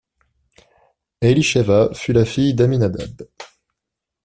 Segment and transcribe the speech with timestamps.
[1.21, 3.21] Elisheva fut la fille d'Amminadab.